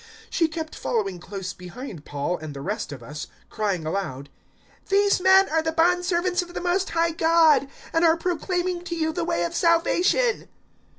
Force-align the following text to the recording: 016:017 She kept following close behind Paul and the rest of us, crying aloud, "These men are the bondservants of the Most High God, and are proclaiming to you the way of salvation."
016:017 0.01 0.07
She 0.31 0.47
kept 0.47 0.75
following 0.75 1.19
close 1.19 1.53
behind 1.53 2.05
Paul 2.05 2.35
and 2.39 2.55
the 2.55 2.61
rest 2.61 2.91
of 2.91 3.03
us, 3.03 3.27
crying 3.51 3.85
aloud, 3.85 4.29
"These 4.89 5.21
men 5.21 5.47
are 5.49 5.61
the 5.61 5.71
bondservants 5.71 6.41
of 6.41 6.55
the 6.55 6.59
Most 6.59 6.89
High 6.89 7.11
God, 7.11 7.67
and 7.93 8.03
are 8.03 8.17
proclaiming 8.17 8.81
to 8.85 8.95
you 8.95 9.13
the 9.13 9.23
way 9.23 9.43
of 9.43 9.53
salvation." 9.53 10.49